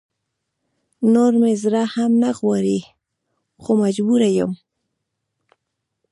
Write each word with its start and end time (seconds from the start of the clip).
نور 1.13 1.31
مې 1.41 1.53
زړه 1.63 1.83
هم 1.93 2.11
نه 2.23 2.29
غواړي 2.39 2.79
خو 3.61 3.71
مجبوره 3.83 4.29
يم 4.37 4.51